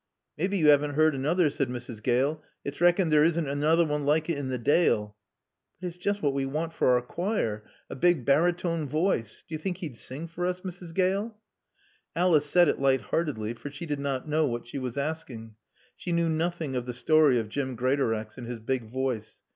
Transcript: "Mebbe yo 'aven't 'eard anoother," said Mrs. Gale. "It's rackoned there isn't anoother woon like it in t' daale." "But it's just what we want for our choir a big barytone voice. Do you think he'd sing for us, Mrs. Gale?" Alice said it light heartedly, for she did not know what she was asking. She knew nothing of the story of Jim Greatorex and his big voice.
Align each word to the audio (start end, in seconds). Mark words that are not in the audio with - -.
"Mebbe 0.35 0.55
yo 0.55 0.71
'aven't 0.73 0.95
'eard 0.97 1.13
anoother," 1.13 1.51
said 1.51 1.69
Mrs. 1.69 2.01
Gale. 2.01 2.41
"It's 2.65 2.79
rackoned 2.81 3.11
there 3.13 3.23
isn't 3.23 3.47
anoother 3.47 3.85
woon 3.87 4.03
like 4.03 4.31
it 4.31 4.37
in 4.39 4.49
t' 4.49 4.57
daale." 4.57 5.13
"But 5.79 5.85
it's 5.89 5.97
just 5.97 6.23
what 6.23 6.33
we 6.33 6.43
want 6.43 6.73
for 6.73 6.95
our 6.95 7.03
choir 7.03 7.65
a 7.87 7.95
big 7.95 8.25
barytone 8.25 8.87
voice. 8.87 9.43
Do 9.47 9.53
you 9.53 9.59
think 9.59 9.77
he'd 9.77 9.95
sing 9.95 10.25
for 10.25 10.47
us, 10.47 10.61
Mrs. 10.61 10.95
Gale?" 10.95 11.37
Alice 12.15 12.47
said 12.49 12.67
it 12.67 12.81
light 12.81 13.01
heartedly, 13.01 13.53
for 13.53 13.69
she 13.69 13.85
did 13.85 13.99
not 13.99 14.27
know 14.27 14.47
what 14.47 14.65
she 14.65 14.79
was 14.79 14.97
asking. 14.97 15.53
She 15.95 16.11
knew 16.11 16.29
nothing 16.29 16.75
of 16.75 16.87
the 16.87 16.93
story 16.93 17.37
of 17.37 17.47
Jim 17.47 17.75
Greatorex 17.75 18.39
and 18.39 18.47
his 18.47 18.59
big 18.59 18.85
voice. 18.89 19.43